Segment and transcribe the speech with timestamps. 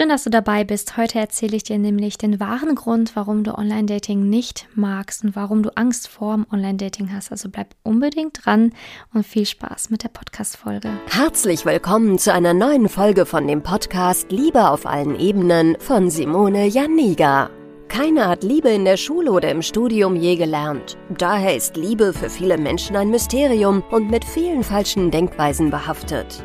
[0.00, 0.96] Schön, dass du dabei bist.
[0.96, 5.64] Heute erzähle ich dir nämlich den wahren Grund, warum du Online-Dating nicht magst und warum
[5.64, 7.32] du Angst vor dem Online-Dating hast.
[7.32, 8.72] Also bleib unbedingt dran
[9.12, 10.88] und viel Spaß mit der Podcast-Folge.
[11.08, 16.68] Herzlich willkommen zu einer neuen Folge von dem Podcast Liebe auf allen Ebenen von Simone
[16.68, 17.50] Janiga.
[17.88, 20.96] Keiner hat Liebe in der Schule oder im Studium je gelernt.
[21.18, 26.44] Daher ist Liebe für viele Menschen ein Mysterium und mit vielen falschen Denkweisen behaftet.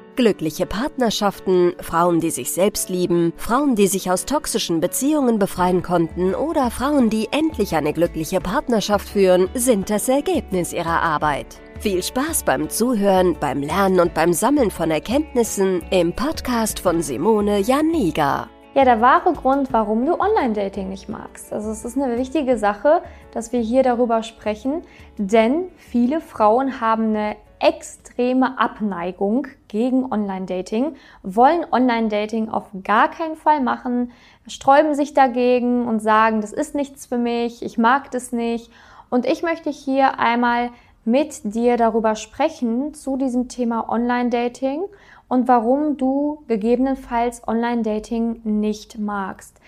[0.17, 6.35] Glückliche Partnerschaften, Frauen, die sich selbst lieben, Frauen, die sich aus toxischen Beziehungen befreien konnten
[6.35, 11.61] oder Frauen, die endlich eine glückliche Partnerschaft führen, sind das Ergebnis ihrer Arbeit.
[11.79, 17.59] Viel Spaß beim Zuhören, beim Lernen und beim Sammeln von Erkenntnissen im Podcast von Simone
[17.59, 18.49] Janiga.
[18.73, 21.51] Ja, der wahre Grund, warum du Online-Dating nicht magst.
[21.53, 23.01] Also es ist eine wichtige Sache,
[23.33, 24.81] dass wir hier darüber sprechen,
[25.17, 33.61] denn viele Frauen haben eine extreme Abneigung gegen Online-Dating, wollen Online-Dating auf gar keinen Fall
[33.61, 34.11] machen,
[34.47, 38.71] sträuben sich dagegen und sagen, das ist nichts für mich, ich mag das nicht.
[39.09, 40.71] Und ich möchte hier einmal
[41.05, 44.83] mit dir darüber sprechen zu diesem Thema Online-Dating
[45.27, 49.59] und warum du gegebenenfalls Online-Dating nicht magst.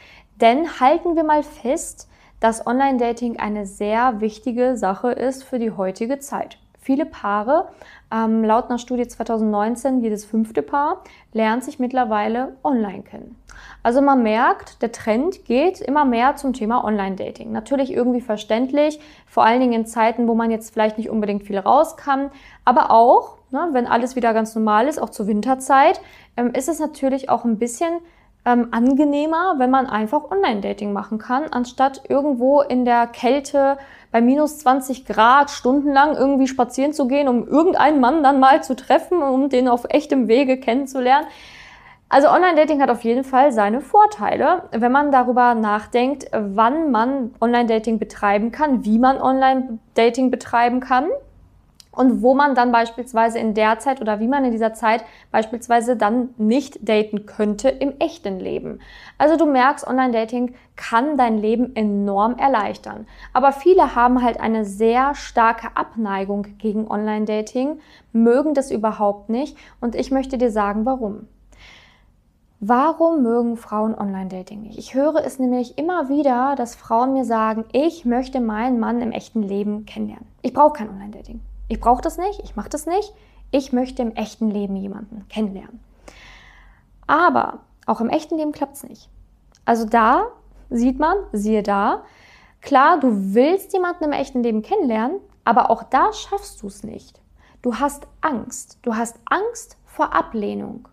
[0.41, 6.19] Denn halten wir mal fest, dass Online-Dating eine sehr wichtige Sache ist für die heutige
[6.19, 6.57] Zeit.
[6.83, 7.69] Viele Paare,
[8.11, 13.37] ähm, laut einer Studie 2019, jedes fünfte Paar, lernt sich mittlerweile online kennen.
[13.83, 17.53] Also man merkt, der Trend geht immer mehr zum Thema Online-Dating.
[17.53, 21.57] Natürlich irgendwie verständlich, vor allen Dingen in Zeiten, wo man jetzt vielleicht nicht unbedingt viel
[21.57, 22.31] raus kann,
[22.65, 26.01] aber auch ne, wenn alles wieder ganz normal ist, auch zur Winterzeit,
[26.35, 27.99] ähm, ist es natürlich auch ein bisschen
[28.45, 33.77] ähm, angenehmer, wenn man einfach Online-Dating machen kann, anstatt irgendwo in der Kälte
[34.13, 38.75] bei minus 20 Grad stundenlang irgendwie spazieren zu gehen, um irgendeinen Mann dann mal zu
[38.75, 41.25] treffen, um den auf echtem Wege kennenzulernen.
[42.09, 47.97] Also Online-Dating hat auf jeden Fall seine Vorteile, wenn man darüber nachdenkt, wann man Online-Dating
[47.97, 51.07] betreiben kann, wie man Online-Dating betreiben kann
[51.95, 55.95] und wo man dann beispielsweise in der Zeit oder wie man in dieser Zeit beispielsweise
[55.95, 58.79] dann nicht daten könnte im echten Leben.
[59.17, 63.05] Also du merkst, Online-Dating kann dein Leben enorm erleichtern.
[63.31, 67.79] Aber viele haben halt eine sehr starke Abneigung gegen Online-Dating,
[68.11, 71.27] mögen das überhaupt nicht und ich möchte dir sagen, warum.
[72.65, 74.77] Warum mögen Frauen Online-Dating nicht?
[74.77, 79.11] Ich höre es nämlich immer wieder, dass Frauen mir sagen, ich möchte meinen Mann im
[79.11, 80.27] echten Leben kennenlernen.
[80.41, 81.41] Ich brauche kein Online-Dating.
[81.73, 83.11] Ich brauche das nicht, ich mache das nicht.
[83.49, 85.79] Ich möchte im echten Leben jemanden kennenlernen.
[87.07, 89.09] Aber auch im echten Leben klappt es nicht.
[89.65, 90.27] Also da
[90.69, 92.03] sieht man, siehe da,
[92.61, 97.19] klar, du willst jemanden im echten Leben kennenlernen, aber auch da schaffst du es nicht.
[97.63, 98.77] Du hast Angst.
[98.83, 100.87] Du hast Angst vor Ablehnung.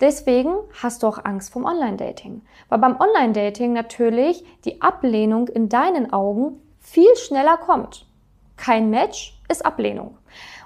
[0.00, 2.42] Deswegen hast du auch Angst vom Online-Dating.
[2.68, 8.08] Weil beim Online-Dating natürlich die Ablehnung in deinen Augen viel schneller kommt.
[8.56, 10.18] Kein Match ist Ablehnung.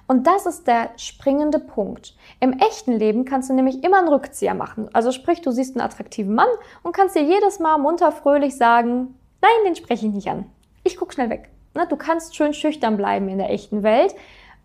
[0.08, 2.16] Und das ist der springende Punkt.
[2.41, 4.88] Im echten Leben kannst du nämlich immer einen Rückzieher machen.
[4.94, 6.48] Also sprich, du siehst einen attraktiven Mann
[6.82, 10.47] und kannst dir jedes Mal munter fröhlich sagen, nein, den spreche ich nicht an.
[10.82, 11.50] Ich gucke schnell weg.
[11.91, 14.14] Du kannst schön schüchtern bleiben in der echten Welt,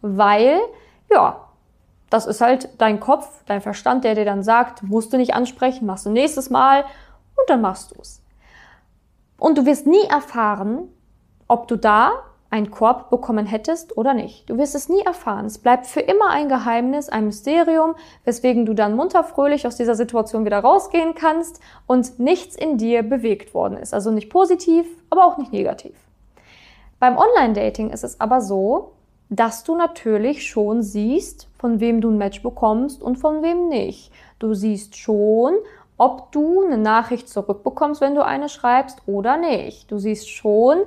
[0.02, 0.60] weil,
[1.12, 1.50] ja,
[2.10, 5.86] das ist halt dein Kopf, dein Verstand, der dir dann sagt, musst du nicht ansprechen,
[5.86, 8.24] machst du nächstes Mal und dann machst du es.
[9.38, 10.88] Und du wirst nie erfahren,
[11.48, 12.14] ob du da
[12.54, 14.48] einen Korb bekommen hättest oder nicht.
[14.48, 15.48] Du wirst es nie erfahren.
[15.48, 19.96] Es bleibt für immer ein Geheimnis, ein Mysterium, weswegen du dann munter fröhlich aus dieser
[19.96, 23.92] Situation wieder rausgehen kannst und nichts in dir bewegt worden ist.
[23.92, 25.96] Also nicht positiv, aber auch nicht negativ.
[27.00, 28.92] Beim Online-Dating ist es aber so,
[29.32, 34.12] dass du natürlich schon siehst, von wem du ein Match bekommst und von wem nicht.
[34.38, 35.56] Du siehst schon,
[35.98, 39.92] ob du eine Nachricht zurückbekommst, wenn du eine schreibst oder nicht.
[39.92, 40.84] Du siehst schon,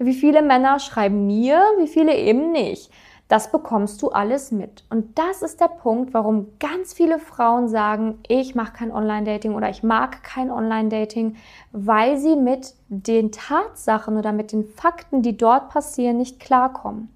[0.00, 2.90] wie viele Männer schreiben mir, wie viele eben nicht.
[3.28, 4.82] Das bekommst du alles mit.
[4.90, 9.70] Und das ist der Punkt, warum ganz viele Frauen sagen, ich mache kein Online-Dating oder
[9.70, 11.36] ich mag kein Online-Dating,
[11.70, 17.08] weil sie mit den Tatsachen oder mit den Fakten, die dort passieren, nicht klarkommen.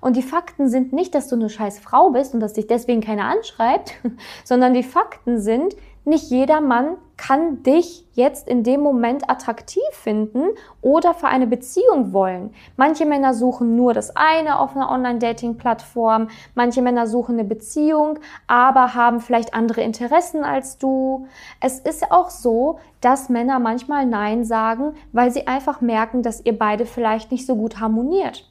[0.00, 3.02] Und die Fakten sind nicht, dass du eine scheiß Frau bist und dass dich deswegen
[3.02, 3.92] keiner anschreibt,
[4.44, 10.48] sondern die Fakten sind, nicht jeder Mann kann dich jetzt in dem Moment attraktiv finden
[10.80, 12.54] oder für eine Beziehung wollen.
[12.76, 18.94] Manche Männer suchen nur das eine auf einer Online-Dating-Plattform, manche Männer suchen eine Beziehung, aber
[18.94, 21.26] haben vielleicht andere Interessen als du.
[21.60, 26.58] Es ist auch so, dass Männer manchmal Nein sagen, weil sie einfach merken, dass ihr
[26.58, 28.49] beide vielleicht nicht so gut harmoniert.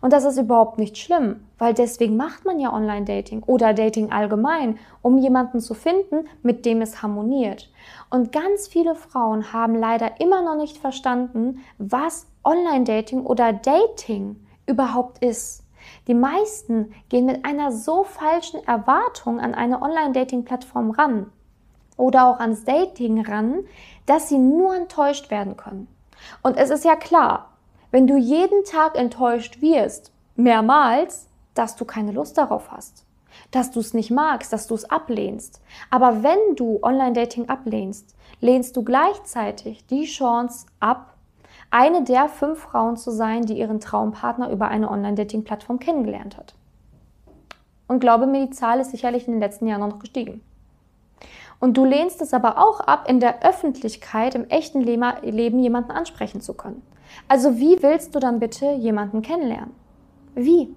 [0.00, 4.78] Und das ist überhaupt nicht schlimm, weil deswegen macht man ja Online-Dating oder Dating allgemein,
[5.02, 7.70] um jemanden zu finden, mit dem es harmoniert.
[8.10, 14.36] Und ganz viele Frauen haben leider immer noch nicht verstanden, was Online-Dating oder Dating
[14.66, 15.64] überhaupt ist.
[16.06, 21.30] Die meisten gehen mit einer so falschen Erwartung an eine Online-Dating-Plattform ran
[21.96, 23.64] oder auch ans Dating ran,
[24.06, 25.88] dass sie nur enttäuscht werden können.
[26.42, 27.50] Und es ist ja klar,
[27.90, 33.04] wenn du jeden Tag enttäuscht wirst, mehrmals, dass du keine Lust darauf hast,
[33.50, 35.60] dass du es nicht magst, dass du es ablehnst.
[35.90, 41.14] Aber wenn du Online-Dating ablehnst, lehnst du gleichzeitig die Chance ab,
[41.70, 46.54] eine der fünf Frauen zu sein, die ihren Traumpartner über eine Online-Dating-Plattform kennengelernt hat.
[47.88, 50.42] Und glaube mir, die Zahl ist sicherlich in den letzten Jahren noch gestiegen.
[51.58, 56.40] Und du lehnst es aber auch ab, in der Öffentlichkeit, im echten Leben jemanden ansprechen
[56.40, 56.82] zu können.
[57.26, 59.74] Also wie willst du dann bitte jemanden kennenlernen?
[60.34, 60.74] Wie?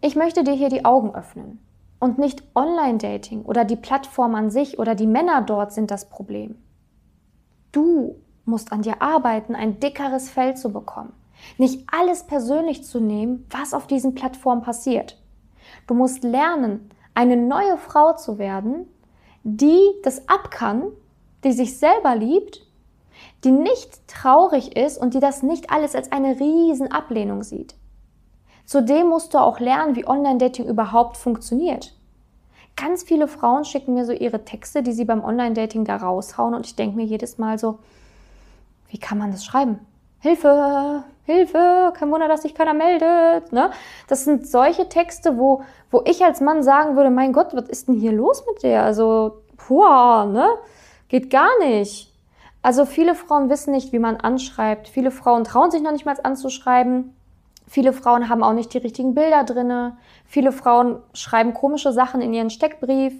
[0.00, 1.60] Ich möchte dir hier die Augen öffnen.
[1.98, 6.56] Und nicht Online-Dating oder die Plattform an sich oder die Männer dort sind das Problem.
[7.72, 11.12] Du musst an dir arbeiten, ein dickeres Fell zu bekommen.
[11.58, 15.20] Nicht alles persönlich zu nehmen, was auf diesen Plattformen passiert.
[15.86, 18.86] Du musst lernen, eine neue Frau zu werden,
[19.42, 20.84] die das ab kann,
[21.44, 22.65] die sich selber liebt,
[23.46, 27.76] die nicht traurig ist und die das nicht alles als eine riesen Ablehnung sieht.
[28.64, 31.94] Zudem musst du auch lernen, wie Online-Dating überhaupt funktioniert.
[32.74, 36.66] Ganz viele Frauen schicken mir so ihre Texte, die sie beim Online-Dating da raushauen und
[36.66, 37.78] ich denke mir jedes Mal so,
[38.88, 39.78] wie kann man das schreiben?
[40.18, 43.52] Hilfe, Hilfe, kein Wunder, dass sich keiner meldet.
[43.52, 43.70] Ne?
[44.08, 47.86] Das sind solche Texte, wo, wo ich als Mann sagen würde, mein Gott, was ist
[47.86, 48.82] denn hier los mit der?
[48.82, 49.84] Also, puh,
[50.24, 50.48] ne?
[51.08, 52.12] Geht gar nicht.
[52.66, 54.88] Also viele Frauen wissen nicht, wie man anschreibt.
[54.88, 57.14] Viele Frauen trauen sich noch nicht mal anzuschreiben.
[57.68, 59.98] Viele Frauen haben auch nicht die richtigen Bilder drinne.
[60.24, 63.14] Viele Frauen schreiben komische Sachen in ihren Steckbrief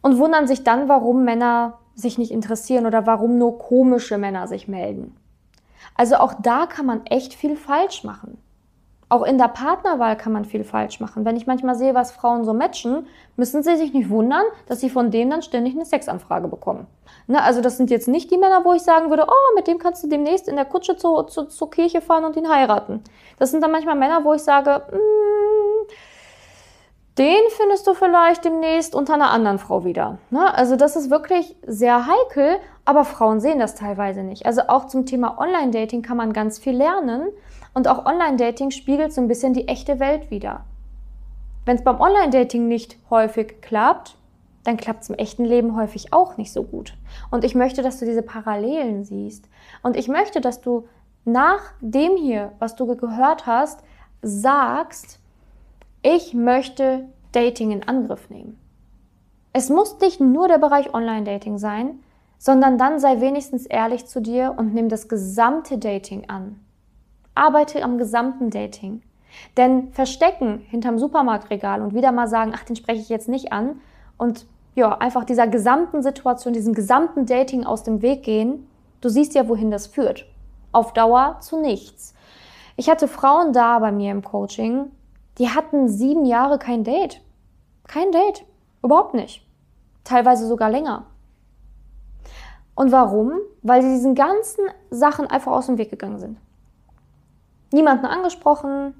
[0.00, 4.66] und wundern sich dann, warum Männer sich nicht interessieren oder warum nur komische Männer sich
[4.66, 5.14] melden.
[5.94, 8.38] Also auch da kann man echt viel falsch machen.
[9.08, 11.24] Auch in der Partnerwahl kann man viel falsch machen.
[11.24, 13.06] Wenn ich manchmal sehe, was Frauen so matchen,
[13.36, 16.88] müssen sie sich nicht wundern, dass sie von denen dann ständig eine Sexanfrage bekommen.
[17.28, 19.78] Ne, also das sind jetzt nicht die Männer, wo ich sagen würde, oh, mit dem
[19.78, 23.02] kannst du demnächst in der Kutsche zu, zu, zur Kirche fahren und ihn heiraten.
[23.38, 25.88] Das sind dann manchmal Männer, wo ich sage, mm,
[27.18, 30.18] den findest du vielleicht demnächst unter einer anderen Frau wieder.
[30.30, 30.52] Ne?
[30.52, 34.46] Also das ist wirklich sehr heikel, aber Frauen sehen das teilweise nicht.
[34.46, 37.28] Also auch zum Thema Online-Dating kann man ganz viel lernen
[37.76, 40.64] und auch Online-Dating spiegelt so ein bisschen die echte Welt wider.
[41.66, 44.16] Wenn es beim Online-Dating nicht häufig klappt,
[44.64, 46.94] dann klappt es im echten Leben häufig auch nicht so gut.
[47.30, 49.50] Und ich möchte, dass du diese Parallelen siehst.
[49.82, 50.88] Und ich möchte, dass du
[51.26, 53.80] nach dem hier, was du gehört hast,
[54.22, 55.20] sagst,
[56.00, 58.58] ich möchte Dating in Angriff nehmen.
[59.52, 62.00] Es muss nicht nur der Bereich Online-Dating sein,
[62.38, 66.58] sondern dann sei wenigstens ehrlich zu dir und nimm das gesamte Dating an.
[67.36, 69.02] Arbeite am gesamten Dating.
[69.56, 73.80] Denn verstecken hinterm Supermarktregal und wieder mal sagen, ach, den spreche ich jetzt nicht an
[74.16, 78.68] und ja, einfach dieser gesamten Situation, diesem gesamten Dating aus dem Weg gehen,
[79.00, 80.26] du siehst ja, wohin das führt.
[80.70, 82.14] Auf Dauer zu nichts.
[82.76, 84.90] Ich hatte Frauen da bei mir im Coaching,
[85.38, 87.22] die hatten sieben Jahre kein Date.
[87.88, 88.44] Kein Date.
[88.82, 89.46] Überhaupt nicht.
[90.04, 91.06] Teilweise sogar länger.
[92.74, 93.32] Und warum?
[93.62, 96.38] Weil sie diesen ganzen Sachen einfach aus dem Weg gegangen sind.
[97.72, 98.94] Niemanden angesprochen,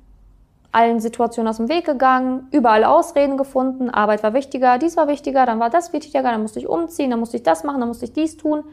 [0.72, 5.46] allen Situationen aus dem Weg gegangen, überall Ausreden gefunden, Arbeit war wichtiger, dies war wichtiger,
[5.46, 8.04] dann war das wichtiger, dann musste ich umziehen, dann musste ich das machen, dann musste
[8.04, 8.64] ich dies tun.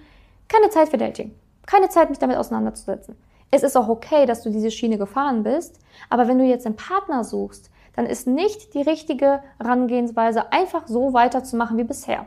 [0.49, 1.33] Keine Zeit für Dating.
[1.65, 3.15] Keine Zeit, mich damit auseinanderzusetzen.
[3.51, 6.75] Es ist auch okay, dass du diese Schiene gefahren bist, aber wenn du jetzt einen
[6.75, 12.25] Partner suchst, dann ist nicht die richtige Herangehensweise, einfach so weiterzumachen wie bisher.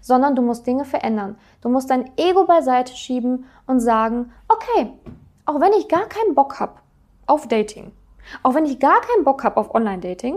[0.00, 1.36] Sondern du musst Dinge verändern.
[1.60, 4.90] Du musst dein Ego beiseite schieben und sagen, okay,
[5.44, 6.72] auch wenn ich gar keinen Bock habe
[7.26, 7.92] auf Dating,
[8.42, 10.36] auch wenn ich gar keinen Bock habe auf Online-Dating,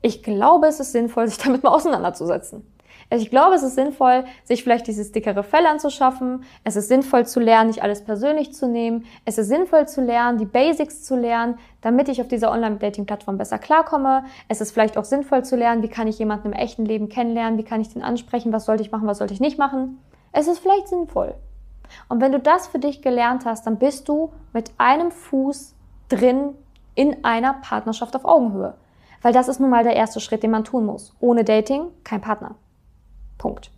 [0.00, 2.64] ich glaube, es ist sinnvoll, sich damit mal auseinanderzusetzen.
[3.10, 6.44] Also ich glaube, es ist sinnvoll, sich vielleicht dieses dickere Fell anzuschaffen.
[6.64, 9.06] Es ist sinnvoll zu lernen, nicht alles persönlich zu nehmen.
[9.24, 13.58] Es ist sinnvoll zu lernen, die Basics zu lernen, damit ich auf dieser Online-Dating-Plattform besser
[13.58, 14.24] klarkomme.
[14.48, 17.58] Es ist vielleicht auch sinnvoll zu lernen, wie kann ich jemanden im echten Leben kennenlernen,
[17.58, 19.98] wie kann ich den ansprechen, was sollte ich machen, was sollte ich nicht machen.
[20.32, 21.34] Es ist vielleicht sinnvoll.
[22.08, 25.74] Und wenn du das für dich gelernt hast, dann bist du mit einem Fuß
[26.08, 26.54] drin
[26.94, 28.74] in einer Partnerschaft auf Augenhöhe.
[29.22, 31.14] Weil das ist nun mal der erste Schritt, den man tun muss.
[31.20, 32.54] Ohne Dating kein Partner.
[33.36, 33.70] Punkt.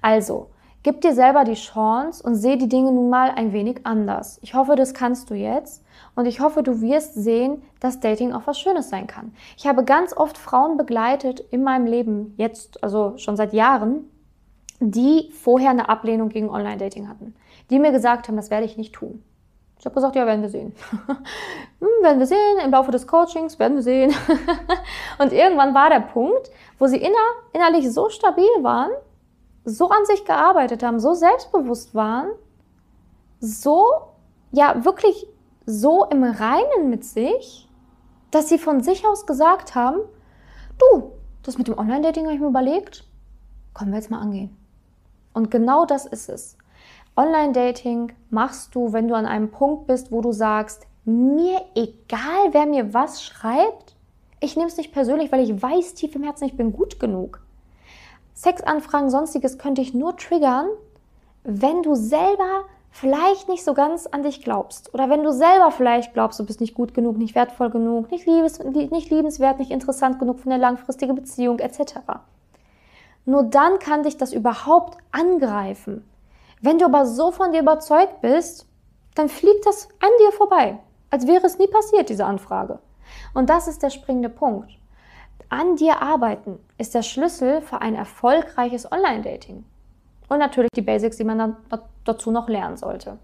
[0.00, 0.48] Also,
[0.82, 4.38] gib dir selber die Chance und sehe die Dinge nun mal ein wenig anders.
[4.42, 8.42] Ich hoffe, das kannst du jetzt und ich hoffe, du wirst sehen, dass Dating auch
[8.46, 9.32] was Schönes sein kann.
[9.56, 14.10] Ich habe ganz oft Frauen begleitet in meinem Leben, jetzt, also schon seit Jahren,
[14.90, 17.34] die vorher eine Ablehnung gegen Online-Dating hatten,
[17.70, 19.22] die mir gesagt haben, das werde ich nicht tun.
[19.78, 20.74] Ich habe gesagt, ja, werden wir sehen.
[21.06, 24.14] hm, werden wir sehen, im Laufe des Coachings werden wir sehen.
[25.18, 27.16] und irgendwann war der Punkt, wo sie inner,
[27.52, 28.90] innerlich so stabil waren,
[29.64, 32.30] so an sich gearbeitet haben, so selbstbewusst waren,
[33.40, 33.84] so,
[34.52, 35.26] ja, wirklich
[35.66, 37.68] so im Reinen mit sich,
[38.30, 39.98] dass sie von sich aus gesagt haben,
[40.78, 41.12] du,
[41.42, 43.04] das mit dem Online-Dating habe ich mir überlegt,
[43.74, 44.56] können wir jetzt mal angehen.
[45.32, 46.56] Und genau das ist es.
[47.16, 52.66] Online-Dating machst du, wenn du an einem Punkt bist, wo du sagst, mir egal, wer
[52.66, 53.96] mir was schreibt,
[54.40, 57.42] ich nehme es nicht persönlich, weil ich weiß tief im Herzen, ich bin gut genug.
[58.34, 60.68] Sexanfragen, sonstiges könnte ich nur triggern,
[61.44, 64.92] wenn du selber vielleicht nicht so ganz an dich glaubst.
[64.94, 68.26] Oder wenn du selber vielleicht glaubst, du bist nicht gut genug, nicht wertvoll genug, nicht,
[68.26, 71.94] liebes, nicht liebenswert, nicht interessant genug für eine langfristige Beziehung etc.
[73.24, 76.04] Nur dann kann dich das überhaupt angreifen.
[76.60, 78.66] Wenn du aber so von dir überzeugt bist,
[79.14, 80.78] dann fliegt das an dir vorbei,
[81.10, 82.78] als wäre es nie passiert, diese Anfrage.
[83.34, 84.70] Und das ist der springende Punkt.
[85.48, 89.64] An dir arbeiten ist der Schlüssel für ein erfolgreiches Online-Dating.
[90.28, 91.56] Und natürlich die Basics, die man dann
[92.04, 93.18] dazu noch lernen sollte.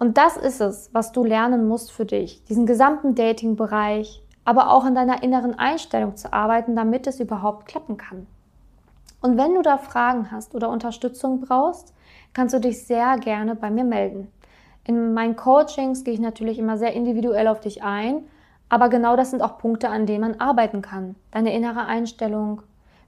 [0.00, 4.84] Und das ist es, was du lernen musst für dich, diesen gesamten Dating-Bereich, aber auch
[4.84, 8.26] an deiner inneren Einstellung zu arbeiten, damit es überhaupt klappen kann.
[9.20, 11.94] Und wenn du da Fragen hast oder Unterstützung brauchst,
[12.32, 14.28] kannst du dich sehr gerne bei mir melden.
[14.84, 18.24] In meinen Coachings gehe ich natürlich immer sehr individuell auf dich ein,
[18.68, 21.16] aber genau das sind auch Punkte, an denen man arbeiten kann.
[21.32, 22.62] Deine innere Einstellung,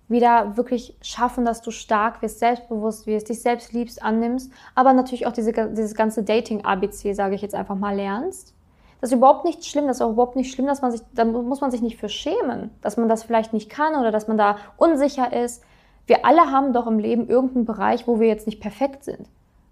[0.09, 5.26] wieder wirklich schaffen, dass du stark wirst, selbstbewusst wirst, dich selbst liebst, annimmst, aber natürlich
[5.26, 8.54] auch diese, dieses ganze Dating-ABC, sage ich jetzt einfach mal, lernst.
[9.00, 11.25] Das ist überhaupt nicht schlimm, das ist auch überhaupt nicht schlimm, dass man sich, da
[11.25, 14.38] muss man sich nicht für schämen, dass man das vielleicht nicht kann oder dass man
[14.38, 15.64] da unsicher ist.
[16.07, 19.29] Wir alle haben doch im Leben irgendeinen Bereich, wo wir jetzt nicht perfekt sind.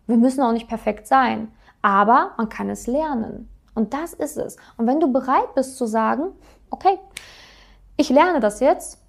[0.07, 1.49] Wir müssen auch nicht perfekt sein,
[1.83, 3.49] aber man kann es lernen.
[3.75, 4.57] Und das ist es.
[4.77, 6.33] Und wenn du bereit bist zu sagen,
[6.71, 6.99] okay,
[7.97, 9.01] ich lerne das jetzt,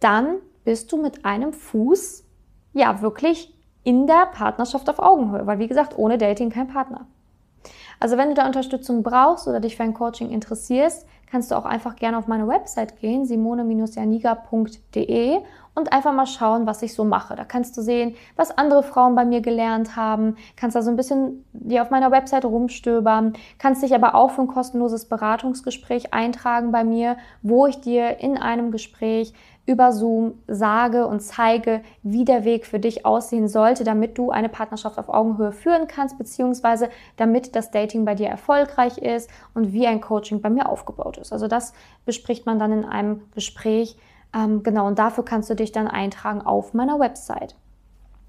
[0.00, 2.24] dann bist du mit einem Fuß
[2.72, 3.54] ja wirklich
[3.84, 7.06] in der Partnerschaft auf Augenhöhe, weil wie gesagt, ohne Dating kein Partner.
[8.00, 11.64] Also wenn du da Unterstützung brauchst oder dich für ein Coaching interessierst, kannst du auch
[11.64, 15.40] einfach gerne auf meine Website gehen, simone-janiga.de
[15.74, 17.34] und einfach mal schauen, was ich so mache.
[17.34, 20.96] Da kannst du sehen, was andere Frauen bei mir gelernt haben, kannst da so ein
[20.96, 26.70] bisschen dir auf meiner Website rumstöbern, kannst dich aber auch für ein kostenloses Beratungsgespräch eintragen
[26.70, 29.34] bei mir, wo ich dir in einem Gespräch
[29.66, 34.48] über Zoom sage und zeige, wie der Weg für dich aussehen sollte, damit du eine
[34.48, 39.86] Partnerschaft auf Augenhöhe führen kannst, beziehungsweise damit das Dating bei dir erfolgreich ist und wie
[39.86, 41.32] ein Coaching bei mir aufgebaut ist.
[41.32, 41.72] Also das
[42.04, 43.96] bespricht man dann in einem Gespräch,
[44.34, 47.56] ähm, genau, und dafür kannst du dich dann eintragen auf meiner Website.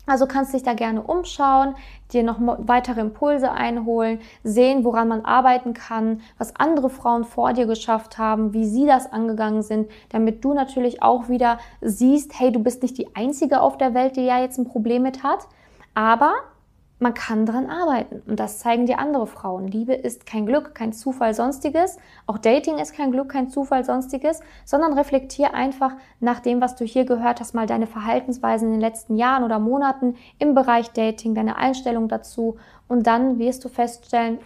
[0.05, 1.75] Also kannst dich da gerne umschauen,
[2.13, 7.65] dir noch weitere Impulse einholen, sehen, woran man arbeiten kann, was andere Frauen vor dir
[7.65, 12.59] geschafft haben, wie sie das angegangen sind, damit du natürlich auch wieder siehst, hey, du
[12.59, 15.47] bist nicht die Einzige auf der Welt, die ja jetzt ein Problem mit hat,
[15.93, 16.33] aber
[16.97, 18.21] man kann daran arbeiten.
[18.25, 19.67] Und das zeigen dir andere Frauen.
[19.67, 21.97] Liebe ist kein Glück, kein Zufall, sonstiges.
[22.25, 24.39] Auch Dating ist kein Glück, kein Zufall, sonstiges.
[24.63, 28.81] Sondern reflektier einfach nach dem, was du hier gehört hast, mal deine Verhaltensweisen in den
[28.81, 32.57] letzten Jahren oder Monaten im Bereich Dating, deine Einstellung dazu.
[32.87, 34.39] Und dann wirst du feststellen,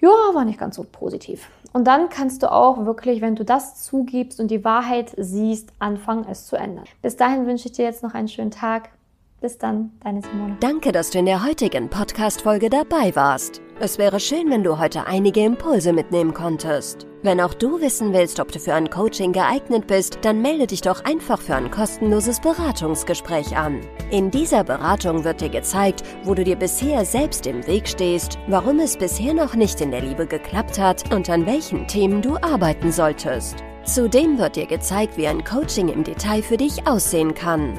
[0.00, 1.48] ja, war nicht ganz so positiv.
[1.72, 6.26] Und dann kannst du auch wirklich, wenn du das zugibst und die Wahrheit siehst, anfangen,
[6.28, 6.84] es zu ändern.
[7.02, 8.90] Bis dahin wünsche ich dir jetzt noch einen schönen Tag.
[9.44, 10.56] Bis dann, deine Simone.
[10.60, 13.60] Danke, dass du in der heutigen Podcast-Folge dabei warst.
[13.78, 17.06] Es wäre schön, wenn du heute einige Impulse mitnehmen konntest.
[17.22, 20.80] Wenn auch du wissen willst, ob du für ein Coaching geeignet bist, dann melde dich
[20.80, 23.82] doch einfach für ein kostenloses Beratungsgespräch an.
[24.10, 28.80] In dieser Beratung wird dir gezeigt, wo du dir bisher selbst im Weg stehst, warum
[28.80, 32.90] es bisher noch nicht in der Liebe geklappt hat und an welchen Themen du arbeiten
[32.90, 33.56] solltest.
[33.84, 37.78] Zudem wird dir gezeigt, wie ein Coaching im Detail für dich aussehen kann.